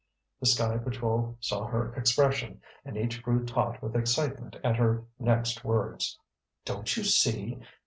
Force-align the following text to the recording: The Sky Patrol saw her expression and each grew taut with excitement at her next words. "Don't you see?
The 0.39 0.47
Sky 0.47 0.79
Patrol 0.79 1.37
saw 1.39 1.65
her 1.67 1.93
expression 1.93 2.59
and 2.83 2.97
each 2.97 3.21
grew 3.21 3.45
taut 3.45 3.83
with 3.83 3.95
excitement 3.95 4.55
at 4.63 4.75
her 4.77 5.05
next 5.19 5.63
words. 5.63 6.17
"Don't 6.65 6.97
you 6.97 7.03
see? 7.03 7.59